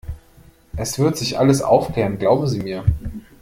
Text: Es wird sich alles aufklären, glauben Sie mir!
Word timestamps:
Es 0.77 0.97
wird 0.97 1.15
sich 1.15 1.37
alles 1.37 1.61
aufklären, 1.61 2.17
glauben 2.17 2.47
Sie 2.47 2.59
mir! 2.59 2.83